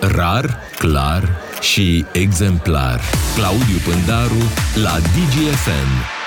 [0.00, 1.28] Rar, clar
[1.60, 3.00] și exemplar.
[3.36, 4.42] Claudiu Pândaru
[4.74, 6.18] la DGFM.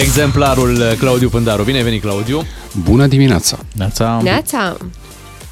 [0.00, 1.62] Exemplarul Claudiu Pândaru.
[1.62, 2.46] Bine ai venit, Claudiu!
[2.82, 3.58] Bună dimineața!
[3.76, 4.20] Neața!
[4.22, 4.76] Neața!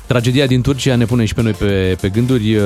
[0.09, 2.57] Tragedia din Turcia ne pune și pe noi pe, pe gânduri.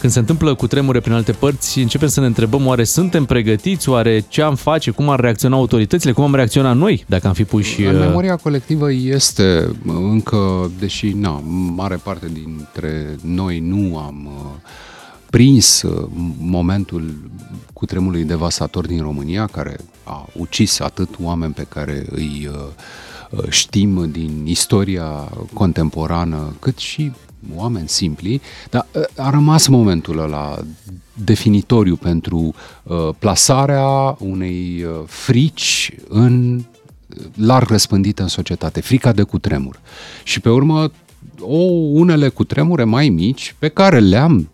[0.00, 3.88] Când se întâmplă cu tremure prin alte părți, începem să ne întrebăm oare suntem pregătiți,
[3.88, 7.44] oare ce am face, cum ar reacționa autoritățile, cum am reacționat noi dacă am fi
[7.44, 7.82] puși...
[7.82, 11.42] În memoria colectivă este încă, deși na,
[11.74, 14.28] mare parte dintre noi nu am
[15.30, 15.84] prins
[16.38, 17.14] momentul
[17.72, 22.50] cu tremurului devastator din România, care a ucis atât oameni pe care îi
[23.48, 27.12] știm din istoria contemporană, cât și
[27.54, 30.58] oameni simpli, dar a rămas momentul ăla
[31.24, 32.54] definitoriu pentru
[33.18, 36.60] plasarea unei frici în
[37.34, 39.80] larg răspândită în societate, frica de cutremur.
[40.22, 40.90] Și pe urmă,
[41.40, 41.56] o,
[41.92, 44.48] unele cutremure mai mici pe care le-am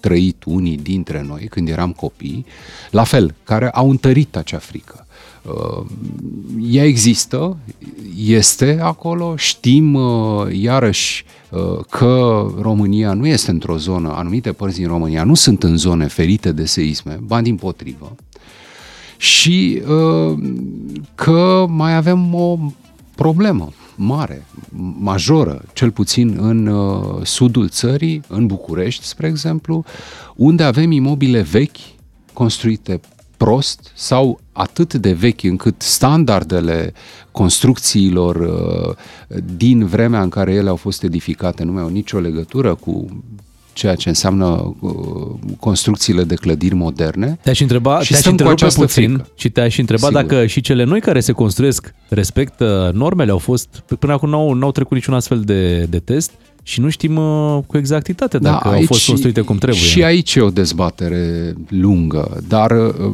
[0.00, 2.46] trăit unii dintre noi când eram copii,
[2.90, 5.06] la fel, care au întărit acea frică.
[5.42, 5.84] Uh,
[6.70, 7.56] ea există,
[8.16, 14.86] este acolo, știm uh, iarăși uh, că România nu este într-o zonă, anumite părți din
[14.86, 18.16] România nu sunt în zone ferite de seisme, ba din potrivă,
[19.16, 19.82] și
[21.14, 22.58] că mai avem o
[23.14, 24.46] problemă mare,
[24.98, 26.70] majoră, cel puțin în
[27.24, 29.84] sudul țării, în București, spre exemplu,
[30.36, 31.76] unde avem imobile vechi
[32.32, 33.00] construite
[33.36, 36.92] prost sau atât de vechi încât standardele
[37.30, 38.96] construcțiilor uh,
[39.56, 43.06] din vremea în care ele au fost edificate nu mai au nicio legătură cu
[43.78, 44.92] ceea ce înseamnă uh,
[45.60, 47.38] construcțiile de clădiri moderne.
[47.42, 49.28] Te-aș întreba, și te-aș întreba pe puțin frică.
[49.34, 50.22] și te-aș întreba Sigur.
[50.22, 54.72] dacă și cele noi care se construiesc respectă normele, au fost, până acum n-au, n-au
[54.72, 56.30] trecut niciun astfel de, de test
[56.62, 59.82] și nu știm uh, cu exactitate da, dacă da, au fost construite cum trebuie.
[59.82, 63.12] Și aici e o dezbatere lungă, dar uh,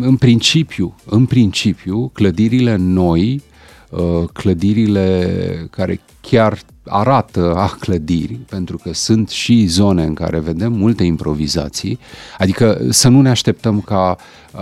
[0.00, 3.42] în principiu, în principiu, clădirile noi,
[3.90, 5.30] uh, clădirile
[5.70, 11.98] care chiar arată a clădiri, pentru că sunt și zone în care vedem multe improvizații,
[12.38, 14.16] adică să nu ne așteptăm ca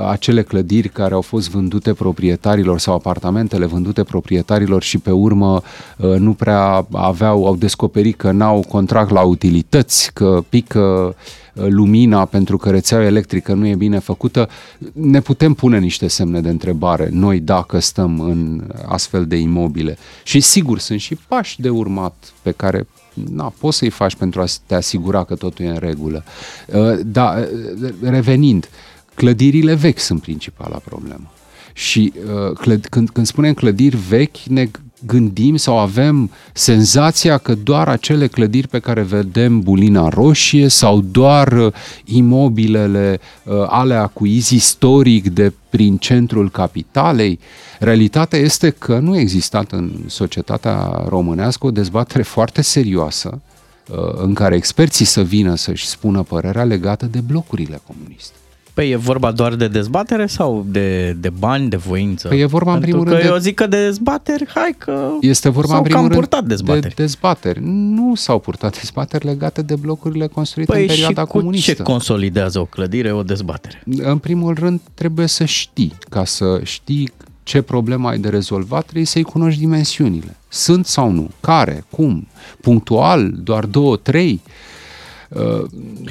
[0.08, 5.62] acele clădiri care au fost vândute proprietarilor sau apartamentele vândute proprietarilor și pe urmă
[6.18, 11.14] nu prea aveau, au descoperit că n-au contract la utilități, că pică
[11.52, 14.48] lumina pentru că rețeaua electrică nu e bine făcută,
[14.92, 19.98] ne putem pune niște semne de întrebare noi dacă stăm în astfel de imobile.
[20.22, 22.86] Și sigur, sunt și pași de urmat pe care
[23.34, 26.24] na, poți să-i faci pentru a te asigura că totul e în regulă.
[27.04, 27.34] Da,
[28.02, 28.68] revenind,
[29.16, 31.30] clădirile vechi sunt principala problemă.
[31.72, 34.68] Și uh, clăd, când, când spunem clădiri vechi, ne
[35.06, 41.52] gândim sau avem senzația că doar acele clădiri pe care vedem bulina roșie sau doar
[41.52, 41.72] uh,
[42.04, 47.38] imobilele uh, ale acuizi istoric de prin centrul capitalei.
[47.78, 53.40] Realitatea este că nu a existat în societatea românească o dezbatere foarte serioasă
[53.88, 58.34] uh, în care experții să vină să-și spună părerea legată de blocurile comuniste.
[58.76, 62.28] Păi e vorba doar de dezbatere sau de, de bani, de voință?
[62.28, 63.28] Păi e vorba în primul rând că de...
[63.28, 66.44] eu zic că de dezbateri, hai că este vorba s-au în primul cam rând purtat
[66.44, 66.94] dezbateri.
[66.94, 67.60] De dezbateri.
[67.62, 71.72] Nu s-au purtat dezbateri legate de blocurile construite păi în perioada și cu comunistă.
[71.72, 73.82] ce consolidează o clădire, o dezbatere?
[73.98, 77.12] În primul rând trebuie să știi, ca să știi
[77.42, 80.36] ce problemă ai de rezolvat, trebuie să-i cunoști dimensiunile.
[80.48, 81.30] Sunt sau nu?
[81.40, 81.84] Care?
[81.90, 82.26] Cum?
[82.60, 83.32] Punctual?
[83.42, 84.40] Doar două, trei?
[84.44, 84.52] Uh,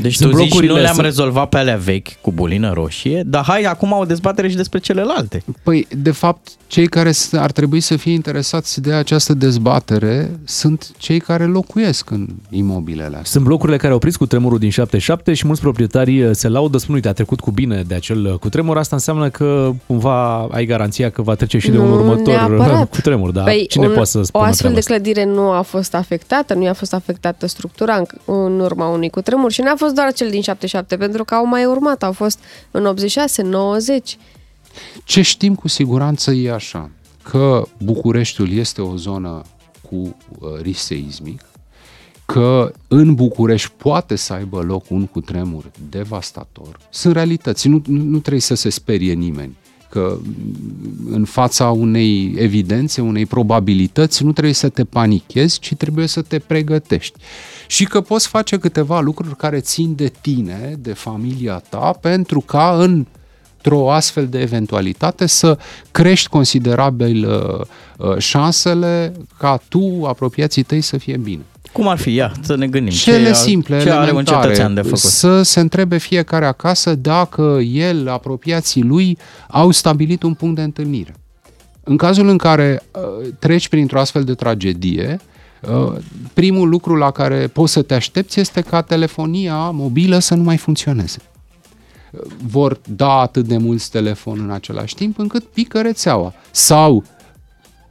[0.02, 1.06] deci tu zici, nu le-am sunt...
[1.06, 5.44] rezolvat pe alea vechi cu bulină roșie, dar hai acum o dezbatere și despre celelalte.
[5.64, 11.20] Păi, de fapt, cei care ar trebui să fie interesați de această dezbatere sunt cei
[11.20, 13.24] care locuiesc în imobilele astea.
[13.24, 16.78] Sunt blocurile care au prins cu tremurul din 77 și mulți proprietari uh, se laudă,
[16.78, 18.78] spun, uite, a trecut cu bine de acel uh, cu tremur.
[18.78, 23.32] Asta înseamnă că cumva ai garanția că va trece și de un următor cu tremur.
[23.32, 23.44] Da?
[23.44, 24.94] Păi Cine un, poate să spună O astfel de asta?
[24.94, 29.52] clădire nu a fost afectată, nu i-a fost afectată structura în, în urma unui cutremur
[29.52, 32.40] și n-a fost doar cel din 77, pentru că au mai urmat, au fost
[32.72, 34.18] în 86, 90.
[35.04, 36.90] Ce știm cu siguranță e așa,
[37.24, 39.42] că Bucureștiul este o zonă
[39.90, 41.42] cu uh, risc seismic,
[42.26, 46.80] că în București poate să aibă loc un cutremur devastator.
[46.90, 49.56] Sunt realități, nu, nu, nu trebuie să se sperie nimeni
[49.90, 50.18] că
[51.10, 56.40] în fața unei evidențe, unei probabilități, nu trebuie să te panichezi, ci trebuie să te
[56.40, 57.20] pregătești.
[57.68, 62.76] Și că poți face câteva lucruri care țin de tine, de familia ta, pentru ca
[62.80, 63.06] în
[63.68, 65.58] într-o astfel de eventualitate să
[65.92, 67.62] crești considerabil uh,
[67.98, 71.42] uh șansele ca tu, apropiații tăi, să fie bine.
[71.76, 72.14] Cum ar fi?
[72.14, 72.94] Ia, să ne gândim.
[72.94, 74.98] Cele ce, simple, ce are un cetățean de făcut?
[74.98, 79.18] Să se întrebe fiecare acasă dacă el, apropiații lui,
[79.48, 81.16] au stabilit un punct de întâlnire.
[81.84, 85.20] În cazul în care uh, treci printr-o astfel de tragedie,
[85.62, 85.96] uh,
[86.34, 90.58] primul lucru la care poți să te aștepți este ca telefonia mobilă să nu mai
[90.58, 91.18] funcționeze.
[92.12, 96.34] Uh, vor da atât de mulți telefon în același timp încât pică rețeaua.
[96.52, 97.04] Sau,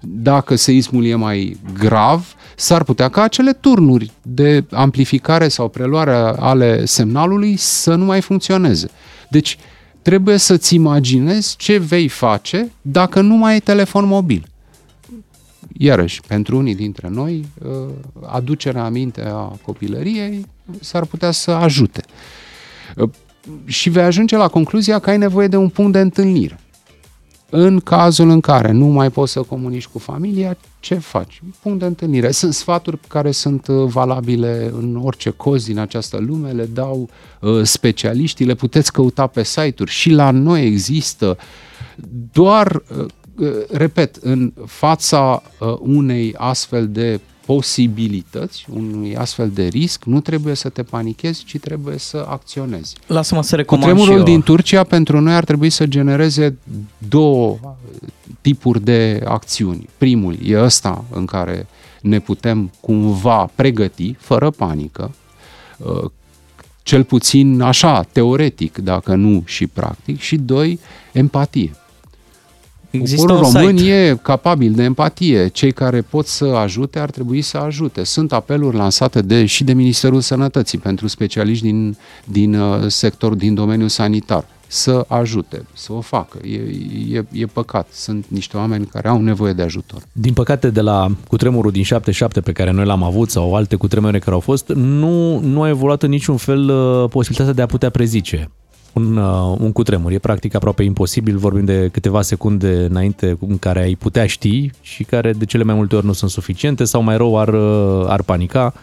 [0.01, 6.85] dacă seismul e mai grav, s-ar putea ca acele turnuri de amplificare sau preluare ale
[6.85, 8.91] semnalului să nu mai funcționeze.
[9.31, 9.59] Deci,
[10.03, 14.47] trebuie să-ți imaginezi ce vei face dacă nu mai ai telefon mobil.
[15.79, 17.71] Iarăși, pentru unii dintre noi, uh,
[18.27, 20.47] aducerea aminte a copilăriei
[20.81, 22.03] s-ar putea să ajute.
[22.97, 23.11] Uh,
[23.65, 26.59] și vei ajunge la concluzia că ai nevoie de un punct de întâlnire.
[27.51, 31.43] În cazul în care nu mai poți să comunici cu familia, ce faci?
[31.63, 32.31] Punct de întâlnire.
[32.31, 37.09] Sunt sfaturi care sunt uh, valabile în orice coz din această lume, le dau
[37.41, 41.37] uh, specialiștii, le puteți căuta pe site-uri și la noi există
[42.33, 43.07] doar, uh,
[43.39, 50.55] uh repet, în fața uh, unei astfel de posibilități, unui astfel de risc, nu trebuie
[50.55, 52.97] să te panichezi, ci trebuie să acționezi.
[53.07, 56.59] Lasă-mă să recomand Cutremurul din Turcia pentru noi ar trebui să genereze
[57.09, 57.59] două
[58.41, 59.89] tipuri de acțiuni.
[59.99, 61.67] Primul e ăsta în care
[62.01, 65.15] ne putem cumva pregăti, fără panică,
[65.79, 66.11] uh,
[66.83, 70.79] cel puțin așa, teoretic, dacă nu și practic, și doi,
[71.13, 71.73] empatie.
[72.99, 73.91] Există Poporul român site.
[73.91, 75.49] e capabil de empatie.
[75.49, 78.05] Cei care pot să ajute ar trebui să ajute.
[78.05, 83.55] Sunt apeluri lansate de, și de Ministerul Sănătății pentru specialiști din, din uh, sector, din
[83.55, 86.39] domeniul sanitar să ajute, să o facă.
[86.47, 86.61] E,
[87.17, 87.89] e, e păcat.
[87.93, 90.03] Sunt niște oameni care au nevoie de ajutor.
[90.13, 94.19] Din păcate, de la cutremurul din 77 pe care noi l-am avut sau alte cutremure
[94.19, 97.91] care au fost, nu, nu a evoluat în niciun fel uh, posibilitatea de a putea
[97.91, 98.51] prezice
[98.95, 100.13] un, uh, un cutremur.
[100.13, 105.05] E practic aproape imposibil, vorbim de câteva secunde înainte în care ai putea ști și
[105.05, 108.23] care de cele mai multe ori nu sunt suficiente sau mai rău ar, uh, ar
[108.23, 108.75] panica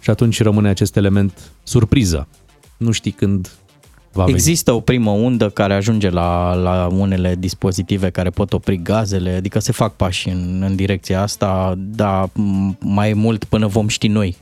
[0.00, 2.28] și atunci rămâne acest element surpriză.
[2.76, 3.50] Nu știi când
[4.12, 4.82] va Există veni.
[4.82, 9.72] o primă undă care ajunge la, la unele dispozitive care pot opri gazele, adică se
[9.72, 12.30] fac pași în, în direcția asta, dar
[12.78, 14.36] mai mult până vom ști noi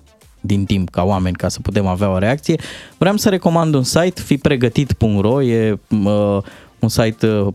[0.45, 2.61] din timp ca oameni ca să putem avea o reacție.
[2.99, 6.39] Vreau să recomand un site, fipregătit.ro, e uh,
[6.79, 7.53] un site uh,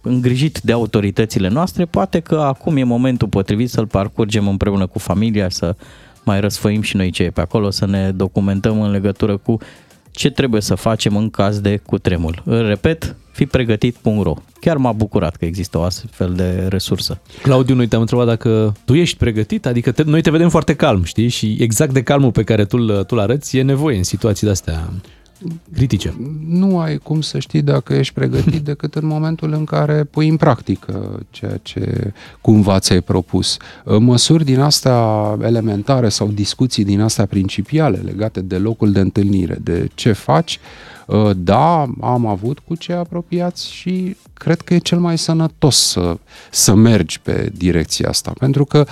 [0.00, 1.84] îngrijit de autoritățile noastre.
[1.84, 5.74] Poate că acum e momentul potrivit să-l parcurgem împreună cu familia, să
[6.24, 9.58] mai răsfăim și noi ce e pe acolo, să ne documentăm în legătură cu
[10.16, 12.42] ce trebuie să facem în caz de cutremur.
[12.46, 14.34] Repet, fi pregătit.ro.
[14.60, 17.20] Chiar m-a bucurat că există o astfel de resursă.
[17.42, 21.02] Claudiu, noi te-am întrebat dacă tu ești pregătit, adică te, noi te vedem foarte calm,
[21.02, 21.28] știi?
[21.28, 24.88] Și exact de calmul pe care tu tu-l arăți e nevoie în situații de-astea
[25.74, 26.14] critice.
[26.48, 30.36] Nu ai cum să știi dacă ești pregătit decât în momentul în care pui în
[30.36, 33.56] practică ceea ce cumva ți-ai propus.
[33.98, 34.98] Măsuri din astea
[35.42, 40.60] elementare sau discuții din astea principiale legate de locul de întâlnire, de ce faci,
[41.36, 46.18] da, am avut cu cei apropiați și cred că e cel mai sănătos să,
[46.50, 48.32] să mergi pe direcția asta.
[48.38, 48.86] Pentru că,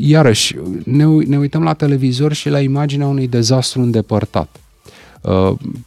[0.00, 4.65] iarăși, ne, ne uităm la televizor și la imaginea unui dezastru îndepărtat Uh,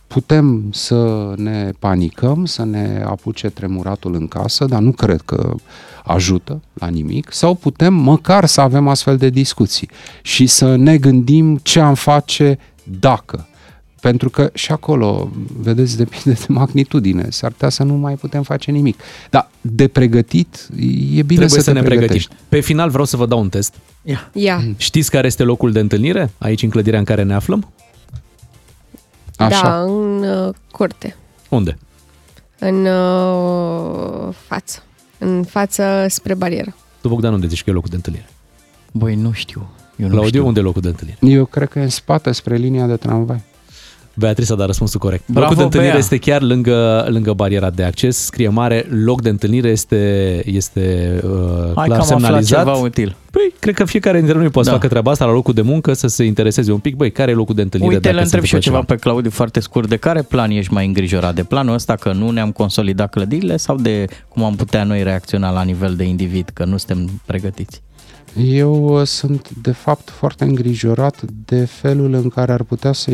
[0.07, 5.55] putem să ne panicăm, să ne apuce tremuratul în casă, dar nu cred că
[6.03, 9.89] ajută la nimic, sau putem măcar să avem astfel de discuții
[10.21, 13.47] și să ne gândim ce am face dacă.
[14.01, 17.25] Pentru că și acolo, vedeți, depinde de magnitudine.
[17.29, 18.99] S-ar putea să nu mai putem face nimic.
[19.29, 22.21] Dar de pregătit, e bine Trebuie să, să ne pregătim.
[22.49, 23.73] Pe final vreau să vă dau un test.
[24.03, 24.29] Ia.
[24.33, 24.63] Ia.
[24.77, 27.67] Știți care este locul de întâlnire aici în clădirea în care ne aflăm?
[29.45, 29.61] Așa.
[29.61, 31.15] Da, în uh, curte.
[31.49, 31.77] Unde?
[32.59, 34.83] În uh, față.
[35.17, 36.75] În față spre barieră.
[37.01, 38.29] Tu, Bogdan, unde zici că e locul de întâlnire?
[38.91, 39.69] Băi, nu știu.
[39.95, 40.47] Eu nu Claudiu, știu.
[40.47, 41.17] unde e locul de întâlnire?
[41.21, 43.41] Eu cred că e în spate, spre linia de tramvai.
[44.19, 45.23] Beatrice a dat răspunsul corect.
[45.25, 45.99] Bravo, Locul de întâlnire Bea.
[45.99, 48.17] este chiar lângă, lângă bariera de acces.
[48.17, 52.59] Scrie mare, loc de întâlnire este, este uh, Hai clar semnalizat.
[52.59, 53.15] ceva util.
[53.31, 54.73] Păi, cred că fiecare dintre noi poate da.
[54.73, 56.95] să facă treaba asta la locul de muncă, să se intereseze un pic.
[56.95, 57.93] Băi, care e locul de întâlnire?
[57.93, 59.89] Uite, le întreb și eu ceva pe Claudiu foarte scurt.
[59.89, 61.35] De care plan ești mai îngrijorat?
[61.35, 65.51] De planul ăsta că nu ne-am consolidat clădirile sau de cum am putea noi reacționa
[65.51, 67.81] la nivel de individ, că nu suntem pregătiți?
[68.37, 73.11] Eu uh, sunt de fapt foarte îngrijorat de felul în care ar putea să,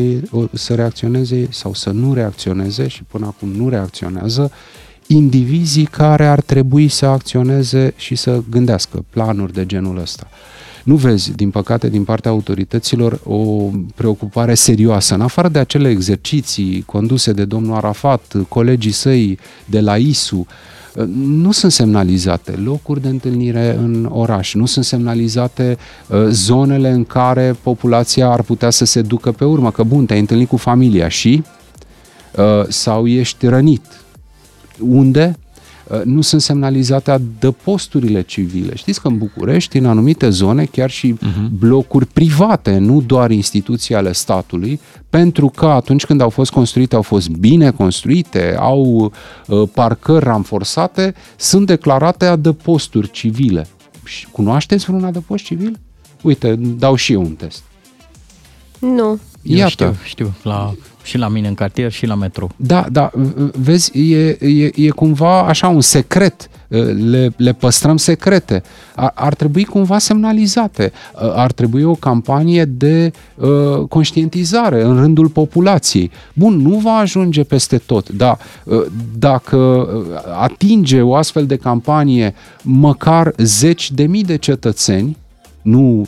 [0.52, 4.52] să reacționeze sau să nu reacționeze și până acum nu reacționează
[5.06, 10.28] indivizii care ar trebui să acționeze și să gândească planuri de genul ăsta.
[10.84, 15.14] nu vezi, din păcate, din partea autorităților o preocupare serioasă.
[15.14, 20.46] În afară de acele exerciții conduse de domnul Arafat, colegii săi de la ISU,
[21.14, 25.76] nu sunt semnalizate locuri de întâlnire în oraș, nu sunt semnalizate
[26.08, 30.20] uh, zonele în care populația ar putea să se ducă pe urmă, că bun, te-ai
[30.20, 31.42] întâlnit cu familia și
[32.36, 33.84] uh, sau ești rănit.
[34.80, 35.38] Unde?
[35.90, 38.74] Uh, nu sunt semnalizate adăposturile civile.
[38.74, 41.48] Știți că în București, în anumite zone, chiar și uh-huh.
[41.58, 47.02] blocuri private, nu doar instituții ale statului, pentru că atunci când au fost construite, au
[47.02, 49.12] fost bine construite, au
[49.46, 53.66] uh, parcări ramforsate, sunt declarate adăposturi civile.
[54.32, 55.78] Cunoașteți vreun adăpost civil?
[56.22, 57.62] Uite, dau și eu un test.
[58.78, 59.18] Nu.
[59.42, 59.70] Eu Iată.
[59.70, 60.34] știu, știu.
[60.42, 60.74] La
[61.06, 62.48] și la mine în cartier și la metro.
[62.56, 63.10] Da, da,
[63.52, 66.48] vezi, e, e, e cumva așa un secret,
[67.08, 68.62] le, le păstrăm secrete.
[68.94, 73.48] Ar, ar trebui cumva semnalizate, ar trebui o campanie de uh,
[73.88, 76.10] conștientizare în rândul populației.
[76.34, 78.84] Bun, nu va ajunge peste tot, dar uh,
[79.18, 79.88] dacă
[80.40, 85.16] atinge o astfel de campanie măcar zeci de mii de cetățeni,
[85.62, 86.06] nu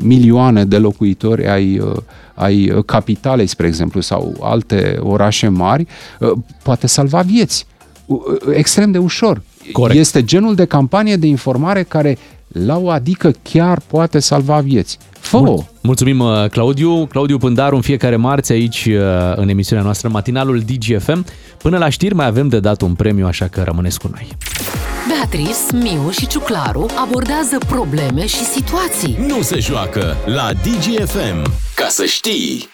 [0.00, 1.96] milioane de locuitori ai, uh,
[2.34, 5.86] ai uh, capitalei, spre exemplu, sau alte orașe mari,
[6.18, 7.66] uh, poate salva vieți.
[8.52, 9.42] Extrem de ușor.
[9.72, 9.98] Corect.
[9.98, 12.18] Este genul de campanie de informare care
[12.52, 14.98] la o adică chiar poate salva vieți.
[15.20, 17.06] fă Mul- Mulțumim, Claudiu.
[17.06, 18.88] Claudiu Pândaru în fiecare marți aici
[19.36, 21.24] în emisiunea noastră, matinalul DGFM.
[21.58, 24.28] Până la știri mai avem de dat un premiu, așa că rămâneți cu noi.
[25.08, 29.16] Beatrice, Miu și Ciuclaru abordează probleme și situații.
[29.26, 31.52] Nu se joacă la DGFM.
[31.74, 32.68] Ca să știi!